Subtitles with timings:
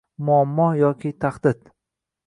[0.29, 1.65] «Muammo yoki tahdid»